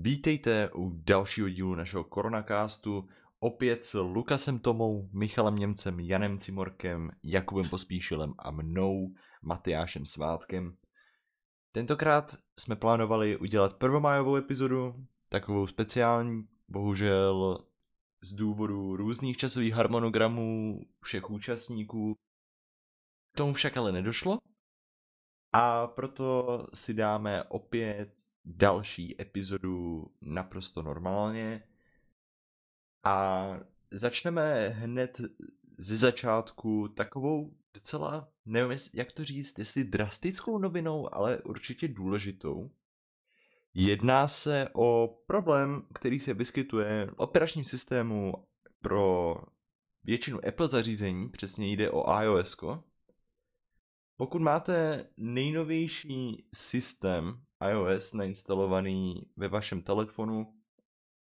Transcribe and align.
Vítejte 0.00 0.70
u 0.74 0.90
dalšího 0.94 1.48
dílu 1.48 1.74
našeho 1.74 2.04
koronakástu, 2.04 3.08
opět 3.40 3.84
s 3.84 3.98
Lukasem 3.98 4.58
Tomou, 4.58 5.08
Michalem 5.12 5.56
Němcem, 5.56 6.00
Janem 6.00 6.38
Cimorkem, 6.38 7.10
Jakubem 7.22 7.68
Pospíšilem 7.68 8.34
a 8.38 8.50
mnou, 8.50 9.14
Matyášem 9.42 10.04
Svátkem. 10.04 10.76
Tentokrát 11.72 12.36
jsme 12.58 12.76
plánovali 12.76 13.36
udělat 13.36 13.78
prvomájovou 13.78 14.36
epizodu, 14.36 15.06
takovou 15.28 15.66
speciální, 15.66 16.48
bohužel 16.68 17.58
z 18.22 18.32
důvodu 18.32 18.96
různých 18.96 19.36
časových 19.36 19.74
harmonogramů 19.74 20.80
všech 21.02 21.30
účastníků. 21.30 22.14
K 23.34 23.36
tomu 23.36 23.52
však 23.54 23.76
ale 23.76 23.92
nedošlo 23.92 24.38
a 25.52 25.86
proto 25.86 26.66
si 26.74 26.94
dáme 26.94 27.44
opět 27.44 28.31
další 28.44 29.20
epizodu 29.22 30.06
naprosto 30.20 30.82
normálně 30.82 31.62
a 33.04 33.46
začneme 33.90 34.68
hned 34.68 35.20
ze 35.78 35.96
začátku 35.96 36.88
takovou 36.88 37.54
docela, 37.74 38.28
nevím 38.46 38.78
jak 38.94 39.12
to 39.12 39.24
říct, 39.24 39.58
jestli 39.58 39.84
drastickou 39.84 40.58
novinou, 40.58 41.14
ale 41.14 41.38
určitě 41.38 41.88
důležitou. 41.88 42.70
Jedná 43.74 44.28
se 44.28 44.68
o 44.72 45.18
problém, 45.26 45.86
který 45.94 46.18
se 46.18 46.34
vyskytuje 46.34 47.06
v 47.06 47.14
operačním 47.16 47.64
systému 47.64 48.34
pro 48.80 49.36
většinu 50.04 50.40
Apple 50.48 50.68
zařízení, 50.68 51.28
přesně 51.28 51.72
jde 51.72 51.90
o 51.90 52.20
iOS. 52.20 52.56
Pokud 54.22 54.42
máte 54.42 55.06
nejnovější 55.16 56.44
systém 56.54 57.42
iOS 57.70 58.12
nainstalovaný 58.12 59.26
ve 59.36 59.48
vašem 59.48 59.82
telefonu, 59.82 60.54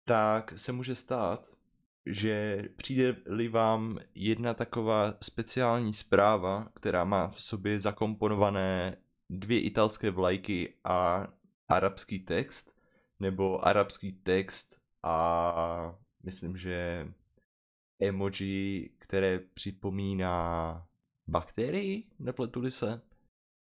tak 0.05 0.53
se 0.57 0.71
může 0.71 0.95
stát, 0.95 1.57
že 2.05 2.63
přijde-li 2.75 3.47
vám 3.47 3.99
jedna 4.15 4.53
taková 4.53 5.13
speciální 5.21 5.93
zpráva, 5.93 6.69
která 6.75 7.03
má 7.03 7.27
v 7.27 7.41
sobě 7.41 7.79
zakomponované 7.79 8.97
dvě 9.29 9.61
italské 9.61 10.11
vlajky 10.11 10.73
a 10.83 11.27
arabský 11.67 12.19
text, 12.19 12.75
nebo 13.19 13.67
arabský 13.67 14.11
text 14.11 14.77
a 15.03 15.95
myslím, 16.23 16.57
že 16.57 17.07
emoji, 17.99 18.89
které 18.99 19.39
připomíná 19.39 20.87
bakterii, 21.31 22.03
nepletu 22.19 22.69
se, 22.69 23.01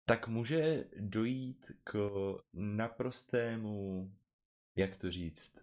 tak 0.05 0.27
může 0.27 0.85
dojít 0.99 1.71
k 1.83 2.09
naprostému, 2.53 4.11
jak 4.75 4.97
to 4.97 5.11
říct, 5.11 5.59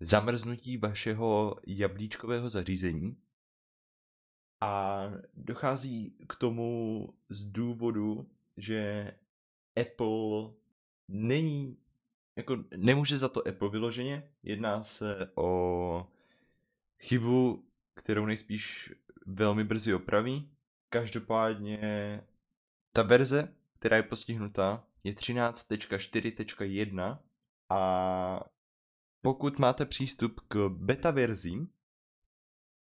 zamrznutí 0.00 0.76
vašeho 0.76 1.60
jablíčkového 1.66 2.48
zařízení? 2.48 3.16
A 4.60 5.02
dochází 5.34 6.10
k 6.28 6.36
tomu 6.36 7.08
z 7.28 7.44
důvodu, 7.44 8.30
že 8.56 9.10
Apple 9.80 10.52
není, 11.08 11.76
jako 12.36 12.64
nemůže 12.76 13.18
za 13.18 13.28
to 13.28 13.48
Apple 13.48 13.70
vyloženě, 13.70 14.30
jedná 14.42 14.82
se 14.82 15.30
o 15.34 16.06
chybu, 17.00 17.64
kterou 17.94 18.26
nejspíš 18.26 18.92
velmi 19.26 19.64
brzy 19.64 19.94
opraví. 19.94 20.50
Každopádně 20.92 22.20
ta 22.92 23.02
verze, 23.02 23.54
která 23.78 23.96
je 23.96 24.02
postihnutá, 24.02 24.84
je 25.04 25.12
13.4.1 25.12 27.18
a 27.68 28.40
pokud 29.22 29.58
máte 29.58 29.86
přístup 29.86 30.40
k 30.48 30.68
beta 30.68 31.10
verzím 31.10 31.68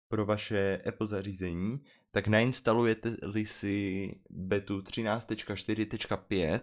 pro 0.07 0.25
vaše 0.25 0.81
Apple 0.87 1.07
zařízení, 1.07 1.83
tak 2.11 2.27
nainstalujete-li 2.27 3.45
si 3.45 4.11
betu 4.29 4.79
13.4.5, 4.79 6.59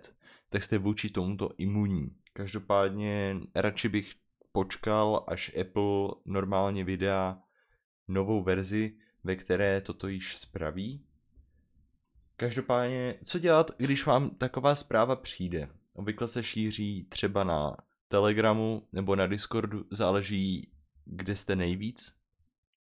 tak 0.49 0.63
jste 0.63 0.79
vůči 0.79 1.11
tomuto 1.11 1.51
imunní. 1.59 2.17
Každopádně 2.33 3.37
radši 3.55 3.89
bych 3.89 4.15
počkal, 4.53 5.25
až 5.27 5.53
Apple 5.61 6.09
normálně 6.25 6.85
vydá 6.85 7.43
novou 8.09 8.43
verzi, 8.43 8.97
ve 9.25 9.37
které 9.37 9.81
toto 9.81 10.09
již 10.09 10.37
spraví. 10.37 11.05
Každopádně, 12.37 13.19
co 13.25 13.39
dělat, 13.39 13.71
když 13.77 14.07
vám 14.07 14.31
taková 14.31 14.75
zpráva 14.75 15.17
přijde? 15.17 15.69
Obvykle 15.95 16.29
se 16.29 16.43
šíří 16.43 17.07
třeba 17.09 17.45
na 17.45 17.77
Telegramu 18.09 18.89
nebo 18.93 19.17
na 19.17 19.27
Discordu, 19.27 19.85
záleží, 19.91 20.73
kde 21.05 21.37
jste 21.37 21.57
nejvíc. 21.57 22.17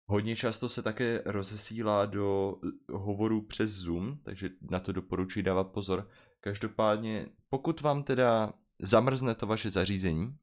Hodně 0.07 0.37
často 0.37 0.69
se 0.69 0.83
také 0.83 1.23
rozesílá 1.25 2.07
do 2.07 2.57
hovorů 2.93 3.43
přes 3.43 3.71
Zoom, 3.71 4.19
takže 4.23 4.51
na 4.71 4.81
to 4.81 4.93
doporučuji 4.93 5.43
dávat 5.43 5.65
pozor. 5.65 6.11
Každopádně, 6.41 7.27
pokud 7.49 7.81
vám 7.81 8.03
teda 8.03 8.53
zamrzne 8.83 9.35
to 9.35 9.47
vaše 9.47 9.71
zařízení, 9.71 10.37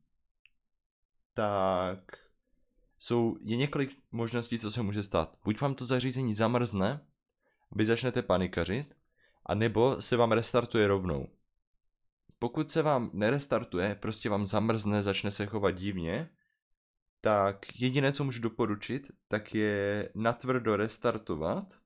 tak 1.34 2.00
jsou, 3.00 3.38
je 3.42 3.58
několik 3.58 3.98
možností, 4.12 4.60
co 4.60 4.72
se 4.72 4.82
může 4.82 5.04
stát. 5.04 5.38
Buď 5.44 5.62
vám 5.62 5.76
to 5.76 5.86
zařízení 5.86 6.34
zamrzne, 6.34 7.06
vy 7.72 7.86
začnete 7.86 8.22
panikařit, 8.22 8.96
a 9.46 9.56
nebo 9.56 10.02
se 10.02 10.18
vám 10.18 10.32
restartuje 10.32 10.88
rovnou. 10.88 11.28
Pokud 12.40 12.70
se 12.70 12.82
vám 12.82 13.10
nerestartuje, 13.14 13.96
prostě 13.96 14.30
vám 14.30 14.46
zamrzne, 14.46 15.04
začne 15.04 15.32
se 15.32 15.46
chovat 15.46 15.72
divně, 15.72 16.30
tak 17.22 17.82
jediné, 17.82 18.14
co 18.14 18.24
můžu 18.24 18.42
doporučit, 18.42 19.12
tak 19.28 19.56
je 19.56 20.10
natvrdo 20.16 20.76
restartovat, 20.76 21.80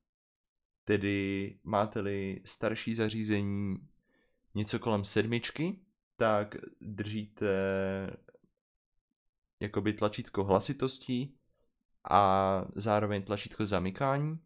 tedy 0.84 1.58
máte-li 1.64 2.40
starší 2.44 2.94
zařízení 2.94 3.88
něco 4.54 4.78
kolem 4.78 5.04
sedmičky, 5.04 5.78
tak 6.16 6.56
držíte 6.80 7.46
jakoby 9.60 9.92
tlačítko 9.92 10.44
hlasitosti 10.44 11.32
a 12.10 12.64
zároveň 12.74 13.22
tlačítko 13.22 13.66
zamykání. 13.66 14.38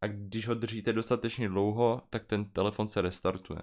A 0.00 0.06
když 0.06 0.48
ho 0.48 0.54
držíte 0.54 0.92
dostatečně 0.92 1.48
dlouho, 1.48 2.02
tak 2.10 2.26
ten 2.26 2.44
telefon 2.44 2.88
se 2.88 3.00
restartuje. 3.00 3.62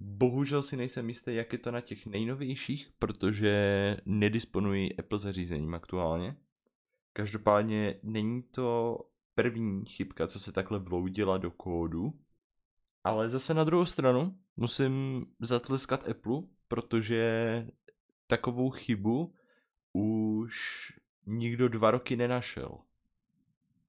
Bohužel 0.00 0.62
si 0.62 0.76
nejsem 0.76 1.08
jistý, 1.08 1.34
jak 1.34 1.52
je 1.52 1.58
to 1.58 1.70
na 1.70 1.80
těch 1.80 2.06
nejnovějších, 2.06 2.90
protože 2.98 3.96
nedisponuji 4.06 4.96
Apple 4.98 5.18
zařízením 5.18 5.74
aktuálně. 5.74 6.36
Každopádně 7.12 8.00
není 8.02 8.42
to 8.42 8.98
první 9.34 9.86
chybka, 9.86 10.26
co 10.26 10.40
se 10.40 10.52
takhle 10.52 10.78
vloudila 10.78 11.38
do 11.38 11.50
kódu, 11.50 12.20
ale 13.04 13.28
zase 13.28 13.54
na 13.54 13.64
druhou 13.64 13.84
stranu 13.84 14.38
musím 14.56 15.26
zatleskat 15.40 16.08
Apple, 16.08 16.42
protože 16.68 17.66
takovou 18.26 18.70
chybu 18.70 19.34
už 19.92 20.92
nikdo 21.26 21.68
dva 21.68 21.90
roky 21.90 22.16
nenašel. 22.16 22.78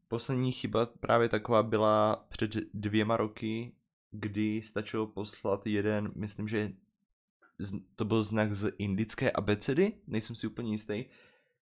Poslední 0.10 0.52
chyba 0.52 0.86
právě 0.86 1.30
taková 1.30 1.64
byla 1.64 2.26
před 2.30 2.52
dvěma 2.74 3.18
roky, 3.18 3.72
kdy 4.12 4.62
stačilo 4.62 5.08
poslat 5.08 5.68
jeden, 5.68 6.12
myslím, 6.16 6.48
že 6.48 6.72
to 7.96 8.06
byl 8.06 8.24
znak 8.24 8.54
z 8.54 8.72
indické 8.78 9.32
abecedy, 9.32 9.94
nejsem 10.08 10.36
si 10.36 10.48
úplně 10.48 10.72
jistý. 10.72 11.06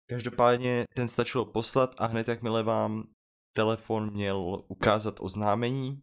Každopádně 0.05 0.85
ten 0.93 1.07
stačilo 1.07 1.45
poslat 1.45 1.95
a 1.97 2.05
hned 2.05 2.27
jakmile 2.27 2.63
vám 2.63 3.07
telefon 3.53 4.13
měl 4.13 4.63
ukázat 4.67 5.15
oznámení, 5.19 6.01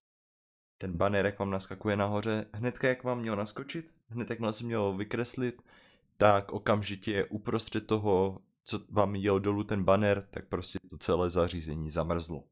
ten 0.79 0.93
banner, 0.93 1.27
jak 1.27 1.39
vám 1.39 1.51
naskakuje 1.51 1.97
nahoře, 1.97 2.47
hnedka 2.53 2.89
jak 2.89 3.05
vám 3.05 3.21
měl 3.21 3.37
naskočit, 3.37 3.95
hned 4.09 4.31
jakmile 4.31 4.53
se 4.53 4.65
mělo 4.65 4.97
vykreslit, 4.97 5.63
tak 6.17 6.53
okamžitě 6.53 7.25
uprostřed 7.25 7.87
toho, 7.87 8.39
co 8.65 8.81
vám 8.89 9.15
jel 9.15 9.41
dolů 9.41 9.65
ten 9.65 9.85
banner, 9.85 10.29
tak 10.31 10.49
prostě 10.49 10.79
to 10.91 10.99
celé 10.99 11.31
zařízení 11.31 11.91
zamrzlo. 11.91 12.45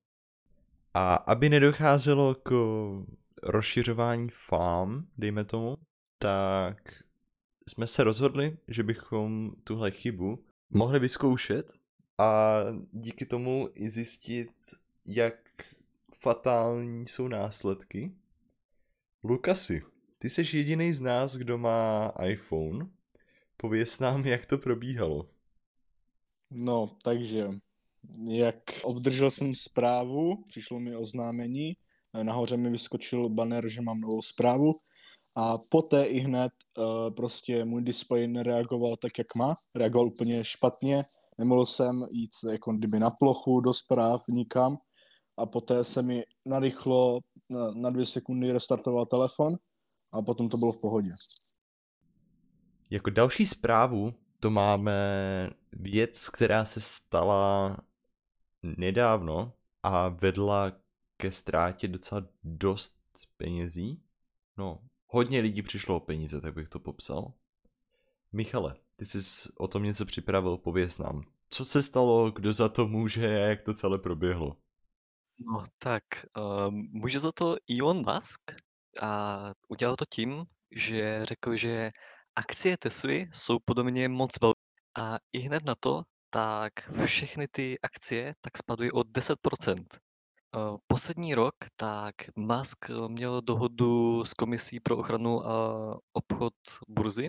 A 0.94 1.14
aby 1.14 1.48
nedocházelo 1.48 2.34
k 2.34 2.52
rozšiřování 3.42 4.28
farm, 4.32 5.06
dejme 5.18 5.44
tomu, 5.44 5.76
tak 6.18 7.02
jsme 7.68 7.86
se 7.86 8.04
rozhodli, 8.04 8.58
že 8.68 8.82
bychom 8.82 9.52
tuhle 9.64 9.90
chybu 9.90 10.44
mohli 10.70 10.98
vyzkoušet 10.98 11.72
a 12.18 12.60
díky 12.92 13.26
tomu 13.26 13.68
i 13.74 13.90
zjistit, 13.90 14.50
jak 15.04 15.34
fatální 16.20 17.08
jsou 17.08 17.28
následky. 17.28 18.12
Lukasi, 19.24 19.82
ty 20.18 20.30
jsi 20.30 20.56
jediný 20.56 20.92
z 20.92 21.00
nás, 21.00 21.36
kdo 21.36 21.58
má 21.58 22.12
iPhone. 22.24 22.86
Pověz 23.56 24.00
nám, 24.00 24.26
jak 24.26 24.46
to 24.46 24.58
probíhalo. 24.58 25.30
No, 26.50 26.96
takže 27.04 27.46
jak 28.28 28.56
obdržel 28.84 29.30
jsem 29.30 29.54
zprávu, 29.54 30.44
přišlo 30.48 30.80
mi 30.80 30.96
oznámení, 30.96 31.76
nahoře 32.22 32.56
mi 32.56 32.70
vyskočil 32.70 33.28
banner, 33.28 33.68
že 33.68 33.82
mám 33.82 34.00
novou 34.00 34.22
zprávu 34.22 34.74
a 35.36 35.58
poté 35.70 36.04
i 36.04 36.18
hned 36.18 36.52
uh, 36.78 37.14
prostě 37.14 37.64
můj 37.64 37.82
displej 37.82 38.28
nereagoval 38.28 38.96
tak, 38.96 39.18
jak 39.18 39.34
má. 39.34 39.54
Reagoval 39.74 40.06
úplně 40.06 40.44
špatně, 40.44 41.04
nemohl 41.38 41.64
jsem 41.64 42.06
jít 42.10 42.30
jako 42.50 42.72
kdyby 42.72 42.98
na 42.98 43.10
plochu 43.10 43.60
do 43.60 43.72
zpráv 43.72 44.22
nikam 44.28 44.78
a 45.36 45.46
poté 45.46 45.84
se 45.84 46.02
mi 46.02 46.24
narychlo 46.46 47.20
na, 47.48 47.70
na 47.70 47.90
dvě 47.90 48.06
sekundy 48.06 48.52
restartoval 48.52 49.06
telefon 49.06 49.56
a 50.12 50.22
potom 50.22 50.48
to 50.48 50.56
bylo 50.56 50.72
v 50.72 50.80
pohodě. 50.80 51.10
Jako 52.90 53.10
další 53.10 53.46
zprávu 53.46 54.14
to 54.40 54.50
máme 54.50 55.50
věc, 55.72 56.28
která 56.28 56.64
se 56.64 56.80
stala 56.80 57.76
nedávno 58.62 59.52
a 59.82 60.08
vedla 60.08 60.72
ke 61.16 61.32
ztrátě 61.32 61.88
docela 61.88 62.26
dost 62.44 62.96
penězí. 63.36 64.02
No, 64.56 64.78
hodně 65.06 65.40
lidí 65.40 65.62
přišlo 65.62 65.96
o 65.96 66.00
peníze, 66.00 66.40
tak 66.40 66.54
bych 66.54 66.68
to 66.68 66.78
popsal. 66.78 67.32
Michale, 68.32 68.76
ty 68.96 69.04
jsi 69.04 69.48
o 69.56 69.68
tom 69.68 69.82
něco 69.82 70.06
připravil, 70.06 70.56
pověz 70.56 70.98
nám. 70.98 71.22
Co 71.50 71.64
se 71.64 71.82
stalo, 71.82 72.30
kdo 72.30 72.52
za 72.52 72.68
to 72.68 72.88
může 72.88 73.26
a 73.26 73.46
jak 73.46 73.62
to 73.62 73.74
celé 73.74 73.98
proběhlo? 73.98 74.56
No 75.38 75.64
tak, 75.78 76.02
uh, 76.36 76.70
může 76.70 77.18
za 77.18 77.32
to 77.32 77.56
Elon 77.78 77.96
Musk 77.96 78.40
a 79.02 79.38
udělal 79.68 79.96
to 79.96 80.04
tím, 80.10 80.44
že 80.70 81.24
řekl, 81.24 81.56
že 81.56 81.90
akcie 82.38 82.76
Tesly 82.76 83.26
jsou 83.32 83.58
podle 83.64 83.84
mě 83.84 84.08
moc 84.08 84.40
velké 84.40 84.60
a 84.98 85.18
i 85.32 85.38
hned 85.38 85.64
na 85.64 85.74
to, 85.74 86.02
tak 86.30 86.72
všechny 87.04 87.48
ty 87.48 87.78
akcie 87.82 88.34
tak 88.40 88.58
spadují 88.58 88.92
o 88.92 89.00
10%. 89.00 89.74
Uh, 90.56 90.76
poslední 90.86 91.34
rok, 91.34 91.54
tak 91.76 92.14
Musk 92.36 92.90
měl 93.08 93.42
dohodu 93.42 94.24
s 94.24 94.34
Komisí 94.34 94.80
pro 94.80 94.96
ochranu 94.96 95.46
a 95.46 95.98
obchod 96.12 96.54
burzy, 96.88 97.28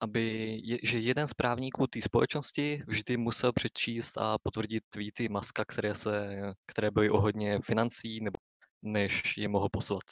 aby 0.00 0.56
je, 0.64 0.78
že 0.82 0.98
jeden 0.98 1.26
z 1.26 1.34
právníků 1.34 1.86
té 1.86 2.02
společnosti 2.02 2.82
vždy 2.86 3.16
musel 3.16 3.52
přečíst 3.52 4.18
a 4.18 4.38
potvrdit 4.42 4.84
tweety 4.88 5.28
Muska, 5.28 5.64
které, 5.64 5.94
se, 5.94 6.28
které 6.66 6.90
byly 6.90 7.10
o 7.10 7.20
hodně 7.20 7.58
financí, 7.64 8.20
nebo 8.20 8.36
než 8.82 9.36
je 9.36 9.48
mohl 9.48 9.68
poslat. 9.72 10.04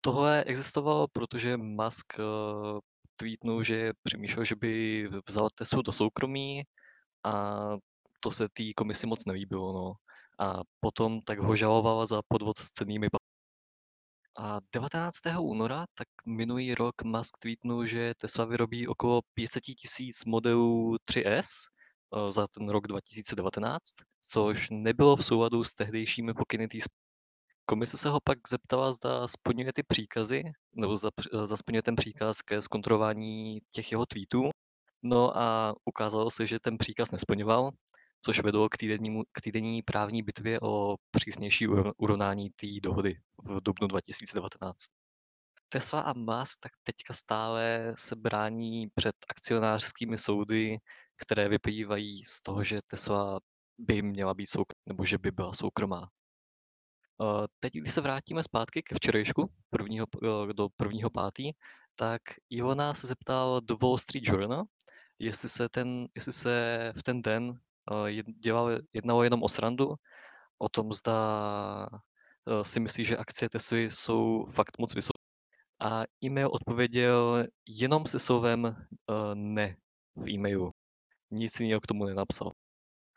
Tohle 0.00 0.44
existovalo, 0.44 1.08
protože 1.12 1.56
Musk 1.56 2.18
uh, 2.18 2.80
tweetnul, 3.20 3.62
že 3.62 3.92
přemýšlel, 4.02 4.44
že 4.44 4.56
by 4.56 4.72
vzal 5.28 5.48
Teslu 5.54 5.82
do 5.82 5.92
soukromí 5.92 6.64
a 7.24 7.32
to 8.20 8.30
se 8.30 8.48
té 8.48 8.72
komisi 8.76 9.06
moc 9.06 9.24
nelíbilo. 9.24 9.72
No. 9.72 9.92
A 10.40 10.64
potom 10.80 11.20
tak 11.20 11.38
ho 11.38 11.56
žalovala 11.56 12.06
za 12.06 12.24
podvod 12.28 12.56
s 12.58 12.72
cenými 12.72 13.12
a 14.40 14.60
19. 14.72 15.12
února, 15.40 15.84
tak 15.94 16.08
minulý 16.26 16.74
rok 16.74 17.02
Musk 17.02 17.38
tweetnul, 17.38 17.86
že 17.86 18.14
Tesla 18.14 18.44
vyrobí 18.44 18.88
okolo 18.88 19.20
500 19.34 19.62
tisíc 19.62 20.24
modelů 20.24 20.96
3S 21.10 21.68
eh, 22.16 22.32
za 22.32 22.46
ten 22.46 22.68
rok 22.68 22.86
2019, 22.86 23.82
což 24.22 24.70
nebylo 24.70 25.16
v 25.16 25.24
souladu 25.24 25.64
s 25.64 25.74
tehdejšími 25.74 26.34
pokyny 26.34 26.68
té 26.68 26.78
Komise 27.70 27.96
se 27.96 28.08
ho 28.08 28.20
pak 28.24 28.38
zeptala, 28.48 28.92
zda 28.92 29.28
splňuje 29.28 29.72
ty 29.72 29.82
příkazy, 29.82 30.42
nebo 30.74 30.96
zda, 30.96 31.10
zda 31.44 31.56
splňuje 31.56 31.82
ten 31.82 31.96
příkaz 31.96 32.42
ke 32.42 32.62
zkontrolování 32.62 33.60
těch 33.70 33.92
jeho 33.92 34.06
tweetů. 34.06 34.50
No 35.02 35.38
a 35.38 35.74
ukázalo 35.84 36.30
se, 36.30 36.46
že 36.46 36.58
ten 36.60 36.78
příkaz 36.78 37.10
nesplňoval, 37.10 37.70
což 38.24 38.42
vedlo 38.42 38.68
k 38.68 38.76
týdenní, 38.76 39.22
k 39.32 39.40
týdenní 39.40 39.82
právní 39.82 40.22
bitvě 40.22 40.60
o 40.60 40.96
přísnější 41.10 41.68
urovnání 41.96 42.50
té 42.50 42.66
dohody 42.82 43.14
v 43.44 43.60
dubnu 43.62 43.86
2019. 43.86 44.76
Tesla 45.68 46.00
a 46.00 46.12
Musk 46.12 46.58
tak 46.60 46.72
teďka 46.82 47.14
stále 47.14 47.94
se 47.98 48.16
brání 48.16 48.88
před 48.94 49.14
akcionářskými 49.28 50.18
soudy, 50.18 50.78
které 51.16 51.48
vyplývají 51.48 52.24
z 52.24 52.42
toho, 52.42 52.64
že 52.64 52.80
Tesla 52.86 53.40
by 53.78 54.02
měla 54.02 54.34
být 54.34 54.46
soukromá, 54.46 54.82
nebo 54.86 55.04
že 55.04 55.18
by 55.18 55.30
byla 55.30 55.52
soukromá. 55.52 56.08
Teď, 57.60 57.72
když 57.72 57.92
se 57.92 58.00
vrátíme 58.00 58.42
zpátky 58.42 58.82
ke 58.82 58.94
včerejšku, 58.94 59.50
prvního, 59.70 60.06
eh, 60.24 60.52
do 60.52 60.68
prvního 60.76 61.10
pátý, 61.10 61.52
tak 61.94 62.22
Ivona 62.50 62.94
se 62.94 63.06
zeptal 63.06 63.60
do 63.60 63.76
Wall 63.76 63.98
Street 63.98 64.24
Journal, 64.26 64.64
jestli 65.18 65.48
se, 65.48 65.68
ten, 65.68 66.06
jestli 66.14 66.32
se 66.32 66.92
v 66.96 67.02
ten 67.02 67.22
den 67.22 67.60
Eh, 67.92 68.22
dělal, 68.22 68.78
jednalo 68.92 69.22
jenom 69.22 69.42
o 69.42 69.48
srandu, 69.48 69.94
o 70.58 70.68
tom, 70.68 70.92
zda 70.92 71.16
eh, 72.48 72.64
si 72.64 72.80
myslí, 72.80 73.04
že 73.04 73.16
akcie 73.16 73.48
Tesly 73.48 73.90
jsou 73.90 74.46
fakt 74.46 74.78
moc 74.78 74.94
vysoké. 74.94 75.22
A 75.80 76.02
e-mail 76.24 76.50
odpověděl 76.52 77.46
jenom 77.66 78.06
se 78.06 78.18
slovem 78.18 78.86
ne 79.34 79.76
v 80.16 80.28
e-mailu. 80.30 80.72
Nic 81.30 81.60
jiného 81.60 81.80
k 81.80 81.86
tomu 81.86 82.04
nenapsal. 82.04 82.52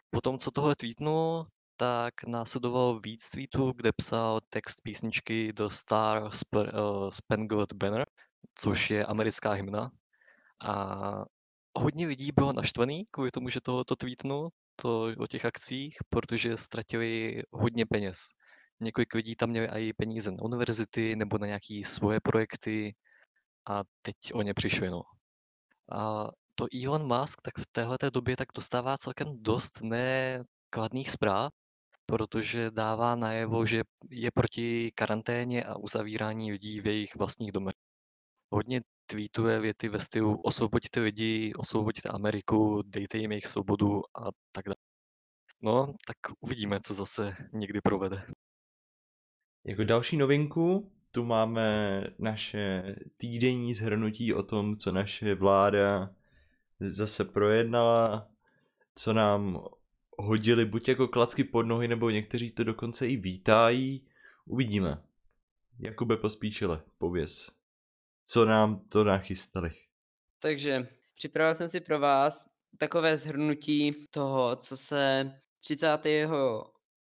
Potom, 0.09 0.37
co 0.37 0.51
tohle 0.51 0.75
tweetnul, 0.75 1.47
tak 1.77 2.13
následovalo 2.27 2.99
víc 2.99 3.29
tweetů, 3.29 3.73
kde 3.75 3.91
psal 3.91 4.39
text 4.49 4.81
písničky 4.83 5.53
The 5.53 5.65
Star 5.67 6.23
Sp- 6.29 6.73
uh, 6.73 7.09
Spangled 7.09 7.73
Banner, 7.73 8.05
což 8.55 8.89
je 8.89 9.05
americká 9.05 9.51
hymna. 9.51 9.91
A 10.65 10.95
hodně 11.77 12.07
lidí 12.07 12.31
bylo 12.31 12.53
naštvaný 12.53 13.05
kvůli 13.11 13.31
tomu, 13.31 13.49
že 13.49 13.61
tohoto 13.61 13.95
tweetnul, 13.95 14.49
to 14.75 15.07
o 15.17 15.27
těch 15.27 15.45
akcích, 15.45 15.97
protože 16.09 16.57
ztratili 16.57 17.41
hodně 17.51 17.85
peněz. 17.85 18.17
Několik 18.79 19.13
lidí 19.13 19.35
tam 19.35 19.49
měli 19.49 19.67
i 19.67 19.93
peníze 19.93 20.31
na 20.31 20.37
univerzity 20.41 21.15
nebo 21.15 21.37
na 21.37 21.47
nějaké 21.47 21.81
svoje 21.85 22.19
projekty 22.19 22.95
a 23.69 23.83
teď 24.01 24.15
o 24.33 24.41
ně 24.41 24.53
přišli. 24.53 24.89
No. 24.89 25.01
A 25.91 26.27
to 26.55 26.65
Elon 26.83 27.19
Musk 27.19 27.41
tak 27.41 27.57
v 27.57 27.67
téhle 27.71 27.97
době 28.13 28.35
tak 28.37 28.47
dostává 28.55 28.97
celkem 28.97 29.27
dost 29.41 29.79
nekladných 29.81 31.11
zpráv, 31.11 31.53
protože 32.05 32.71
dává 32.71 33.15
najevo, 33.15 33.65
že 33.65 33.83
je 34.09 34.31
proti 34.31 34.91
karanténě 34.95 35.63
a 35.63 35.75
uzavírání 35.75 36.51
lidí 36.51 36.81
v 36.81 36.87
jejich 36.87 37.15
vlastních 37.15 37.51
domech. 37.51 37.75
Hodně 38.53 38.81
tweetuje 39.05 39.59
věty 39.59 39.89
ve 39.89 39.99
stylu 39.99 40.41
osvoboďte 40.41 40.99
lidi, 40.99 41.53
osvoboďte 41.57 42.09
Ameriku, 42.09 42.81
dejte 42.85 43.17
jim 43.17 43.31
jejich 43.31 43.47
svobodu 43.47 44.01
a 44.17 44.31
tak 44.51 44.65
dále. 44.65 44.75
No, 45.61 45.93
tak 46.07 46.17
uvidíme, 46.39 46.79
co 46.79 46.93
zase 46.93 47.35
někdy 47.53 47.81
provede. 47.81 48.23
Jako 49.65 49.83
další 49.83 50.17
novinku 50.17 50.91
tu 51.11 51.23
máme 51.23 52.03
naše 52.19 52.95
týdenní 53.17 53.73
zhrnutí 53.73 54.33
o 54.33 54.43
tom, 54.43 54.75
co 54.75 54.91
naše 54.91 55.35
vláda 55.35 56.15
zase 56.79 57.25
projednala, 57.25 58.27
co 58.95 59.13
nám 59.13 59.67
hodili 60.17 60.65
buď 60.65 60.89
jako 60.89 61.07
klacky 61.07 61.43
pod 61.43 61.63
nohy, 61.63 61.87
nebo 61.87 62.09
někteří 62.09 62.51
to 62.51 62.63
dokonce 62.63 63.07
i 63.07 63.17
vítají. 63.17 64.07
Uvidíme. 64.45 65.03
Jakube 65.79 66.17
Pospíšile, 66.17 66.81
pověz 66.97 67.51
co 68.25 68.45
nám 68.45 68.79
to 68.89 69.03
nachystali. 69.03 69.71
Takže 70.41 70.87
připravil 71.15 71.55
jsem 71.55 71.69
si 71.69 71.79
pro 71.79 71.99
vás 71.99 72.45
takové 72.77 73.17
zhrnutí 73.17 74.07
toho, 74.11 74.55
co 74.55 74.77
se 74.77 75.31
30. 75.59 75.87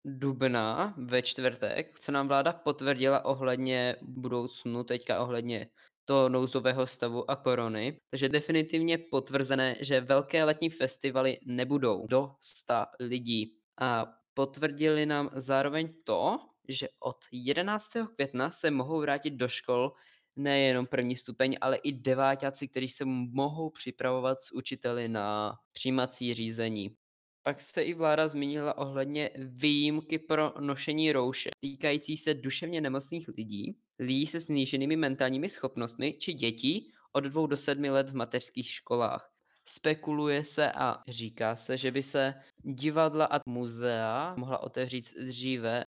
dubna 0.06 0.94
ve 0.98 1.22
čtvrtek, 1.22 2.00
co 2.00 2.12
nám 2.12 2.28
vláda 2.28 2.54
potvrdila 2.54 3.26
ohledně 3.26 3.96
budoucnu, 4.02 4.84
teďka 4.84 5.22
ohledně 5.22 5.68
toho 6.08 6.30
nouzového 6.30 6.88
stavu 6.88 7.32
a 7.32 7.36
korony. 7.36 8.00
Takže 8.10 8.30
definitivně 8.30 8.98
potvrzené, 8.98 9.76
že 9.82 10.02
velké 10.02 10.44
letní 10.44 10.70
festivaly 10.70 11.38
nebudou 11.46 12.08
do 12.08 12.32
100 12.40 12.74
lidí. 13.00 13.58
A 13.80 14.06
potvrdili 14.34 15.06
nám 15.06 15.30
zároveň 15.34 15.94
to, 16.04 16.40
že 16.70 16.88
od 17.00 17.18
11. 17.32 17.88
května 18.16 18.50
se 18.50 18.72
mohou 18.72 19.00
vrátit 19.00 19.32
do 19.32 19.48
škol 19.48 19.92
nejenom 20.36 20.86
první 20.86 21.16
stupeň, 21.16 21.58
ale 21.62 21.78
i 21.78 21.92
deváťáci, 21.92 22.68
kteří 22.68 22.88
se 22.88 23.06
mohou 23.06 23.70
připravovat 23.70 24.42
s 24.42 24.52
učiteli 24.52 25.08
na 25.08 25.56
přijímací 25.72 26.34
řízení. 26.34 26.96
Pak 27.44 27.62
se 27.62 27.84
i 27.84 27.94
vláda 27.94 28.28
zmínila 28.28 28.78
ohledně 28.78 29.30
výjimky 29.38 30.20
pro 30.20 30.54
nošení 30.60 31.12
rouše 31.12 31.50
týkající 31.60 32.18
se 32.18 32.34
duševně 32.34 32.82
nemocných 32.82 33.28
lidí, 33.38 33.78
lidí 34.00 34.28
se 34.28 34.42
sníženými 34.42 34.96
mentálními 34.96 35.50
schopnostmi 35.50 36.14
či 36.14 36.34
dětí 36.34 36.92
od 37.12 37.24
dvou 37.24 37.48
do 37.48 37.58
sedmi 37.58 37.90
let 37.90 38.10
v 38.10 38.16
mateřských 38.16 38.72
školách. 38.72 39.32
Spekuluje 39.66 40.44
se 40.44 40.72
a 40.72 40.98
říká 41.08 41.56
se, 41.56 41.78
že 41.78 41.92
by 41.92 42.04
se 42.04 42.34
divadla 42.64 43.26
a 43.26 43.40
muzea 43.46 44.36
mohla 44.38 44.64
otevřít 44.64 45.14
dříve 45.26 45.84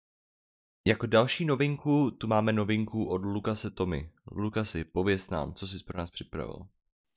jako 0.88 1.06
další 1.06 1.46
novinku 1.46 2.12
tu 2.12 2.28
máme 2.28 2.54
novinku 2.54 3.06
od 3.06 3.26
Lukase 3.26 3.70
Tomy. 3.72 4.10
Lukasi, 4.32 4.84
pověz 4.84 5.30
nám, 5.30 5.54
co 5.54 5.68
jsi 5.68 5.84
pro 5.84 5.98
nás 5.98 6.12
připravil. 6.12 6.68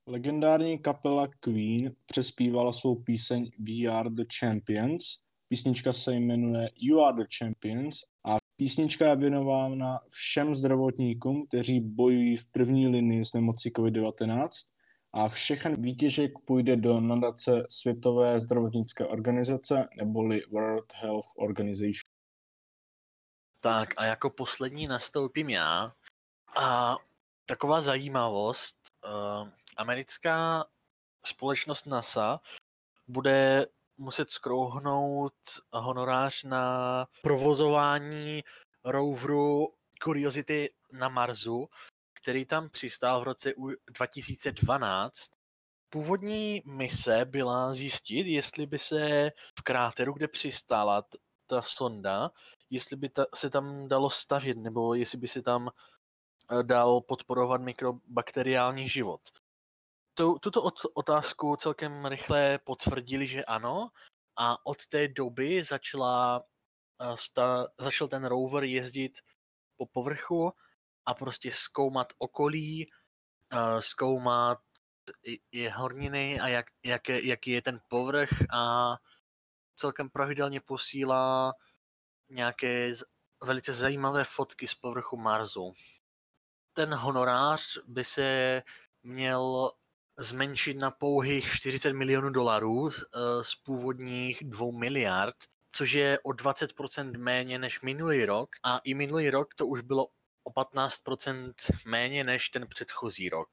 Legendární 0.07 0.79
kapela 0.79 1.27
Queen 1.41 1.95
přespívala 2.07 2.73
svou 2.73 2.95
píseň 2.95 3.51
We 3.59 3.91
Are 3.91 4.11
The 4.11 4.25
Champions. 4.39 5.03
Písnička 5.49 5.93
se 5.93 6.15
jmenuje 6.15 6.71
You 6.77 7.01
Are 7.01 7.17
The 7.17 7.29
Champions 7.39 7.97
a 8.25 8.37
Písnička 8.61 9.09
je 9.09 9.17
věnována 9.17 10.01
všem 10.09 10.55
zdravotníkům, 10.55 11.47
kteří 11.47 11.81
bojují 11.81 12.37
v 12.37 12.47
první 12.47 12.89
linii 12.89 13.25
s 13.25 13.33
nemocí 13.33 13.71
COVID-19 13.71 14.49
a 15.13 15.29
všechen 15.29 15.77
výtěžek 15.83 16.33
půjde 16.45 16.77
do 16.77 17.01
nadace 17.01 17.67
Světové 17.71 18.41
zdravotnické 18.41 19.07
organizace 19.07 19.89
neboli 19.97 20.43
World 20.51 20.93
Health 20.95 21.27
Organization. 21.37 22.01
Tak 23.61 23.95
a 23.97 24.05
jako 24.05 24.31
poslední 24.31 24.87
nastoupím 24.87 25.51
já. 25.51 25.93
A 26.57 26.97
taková 27.47 27.81
zajímavost, 27.81 28.77
uh, 29.05 29.49
americká 29.77 30.65
společnost 31.27 31.87
NASA 31.87 32.41
bude 33.09 33.67
muset 33.99 34.31
skrouhnout 34.31 35.35
honorář 35.73 36.45
na 36.45 37.07
provozování 37.23 38.43
roveru 38.85 39.69
Curiosity 40.03 40.69
na 40.93 41.09
Marsu, 41.09 41.69
který 42.15 42.45
tam 42.45 42.71
přistál 42.71 43.21
v 43.21 43.25
roce 43.25 43.53
2012. 43.87 45.31
Původní 45.91 46.63
mise 46.67 47.25
byla 47.25 47.75
zjistit, 47.75 48.27
jestli 48.27 48.67
by 48.67 48.79
se 48.79 49.33
v 49.59 49.63
kráteru, 49.63 50.13
kde 50.13 50.29
přistála 50.29 51.05
ta 51.47 51.63
sonda, 51.63 52.31
jestli 52.71 52.97
by 52.97 53.09
ta, 53.09 53.27
se 53.35 53.51
tam 53.51 53.89
dalo 53.89 54.11
stavět, 54.11 54.57
nebo 54.57 54.95
jestli 54.95 55.19
by 55.19 55.29
se 55.29 55.43
tam 55.43 55.69
eh, 55.69 56.63
dal 56.63 57.01
podporovat 57.01 57.61
mikrobakteriální 57.61 58.89
život. 58.89 59.21
Tuto 60.19 60.63
otázku 60.95 61.57
celkem 61.57 62.07
rychle 62.07 62.59
potvrdili, 62.59 63.27
že 63.27 63.45
ano, 63.45 63.91
a 64.37 64.67
od 64.67 64.87
té 64.87 65.09
doby 65.09 65.65
začala, 65.65 66.45
sta, 67.15 67.67
začal 67.79 68.09
ten 68.09 68.25
rover 68.25 68.65
jezdit 68.65 69.19
po 69.77 69.87
povrchu 69.87 70.53
a 71.07 71.15
prostě 71.15 71.51
zkoumat 71.53 72.13
okolí, 72.19 72.91
zkoumat 73.79 74.59
i 75.53 75.69
horniny 75.69 76.41
a 76.41 76.49
jak, 76.49 76.67
jak, 76.85 77.09
jaký 77.09 77.51
je 77.51 77.63
ten 77.63 77.81
povrch 77.89 78.31
a 78.53 78.95
celkem 79.77 80.11
pravidelně 80.11 80.61
posílá 80.61 81.53
nějaké 82.29 82.93
velice 83.43 83.73
zajímavé 83.73 84.25
fotky 84.25 84.67
z 84.67 84.75
povrchu 84.75 85.17
Marsu. 85.17 85.73
Ten 86.73 86.95
honorář 86.95 87.79
by 87.87 88.05
se 88.05 88.63
měl 89.03 89.73
zmenšit 90.19 90.79
na 90.79 90.91
pouhých 90.91 91.53
40 91.53 91.93
milionů 91.93 92.31
dolarů 92.31 92.91
eh, 92.91 93.45
z 93.45 93.55
původních 93.55 94.45
2 94.45 94.79
miliard, 94.79 95.37
což 95.73 95.93
je 95.93 96.19
o 96.23 96.31
20% 96.31 97.19
méně 97.19 97.59
než 97.59 97.81
minulý 97.81 98.25
rok 98.25 98.49
a 98.65 98.81
i 98.85 98.95
minulý 98.95 99.31
rok 99.31 99.55
to 99.55 99.67
už 99.67 99.81
bylo 99.81 100.07
o 100.45 100.51
15% 100.51 101.53
méně 101.87 102.25
než 102.25 102.49
ten 102.49 102.67
předchozí 102.67 103.29
rok. 103.29 103.49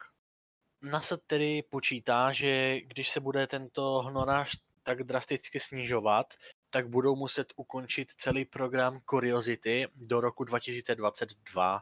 NASA 0.81 1.17
tedy 1.27 1.63
počítá, 1.69 2.31
že 2.31 2.79
když 2.81 3.09
se 3.09 3.19
bude 3.19 3.47
tento 3.47 3.81
honorář 3.81 4.57
tak 4.83 5.03
drasticky 5.03 5.59
snižovat, 5.59 6.33
tak 6.69 6.89
budou 6.89 7.15
muset 7.15 7.53
ukončit 7.55 8.11
celý 8.17 8.45
program 8.45 9.01
Curiosity 9.09 9.87
do 9.95 10.21
roku 10.21 10.43
2022. 10.43 11.81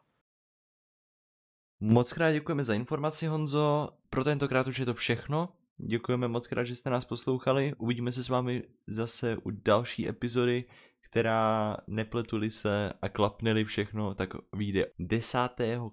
Moc 1.86 2.14
krát 2.14 2.32
děkujeme 2.32 2.64
za 2.64 2.74
informaci, 2.74 3.28
Honzo. 3.28 3.90
Pro 4.10 4.24
tentokrát 4.24 4.68
už 4.68 4.78
je 4.78 4.86
to 4.86 4.94
všechno. 4.94 5.50
Děkujeme 5.78 6.28
moc 6.28 6.48
krát, 6.48 6.64
že 6.64 6.76
jste 6.76 6.90
nás 6.90 7.06
poslouchali. 7.06 7.74
Uvidíme 7.78 8.12
se 8.12 8.24
s 8.24 8.30
vámi 8.30 8.64
zase 8.88 9.38
u 9.38 9.50
další 9.50 10.08
epizody, 10.08 10.66
která 11.02 11.78
nepletuli 11.88 12.52
se 12.52 12.94
a 13.02 13.10
klapneli 13.10 13.66
všechno, 13.66 14.16
tak 14.16 14.30
vyjde 14.54 14.86
10. 15.00 15.40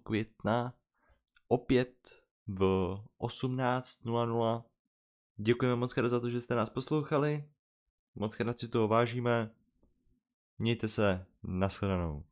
května 0.02 0.74
opět 1.48 1.94
v 2.46 2.60
18.00. 3.20 4.64
Děkujeme 5.36 5.76
moc 5.76 5.92
krát 5.92 6.08
za 6.08 6.20
to, 6.20 6.30
že 6.30 6.40
jste 6.40 6.54
nás 6.54 6.70
poslouchali. 6.70 7.44
Moc 8.14 8.36
krát 8.36 8.58
si 8.58 8.68
toho 8.68 8.88
vážíme. 8.88 9.50
Mějte 10.58 10.88
se, 10.88 11.26
nashledanou. 11.42 12.29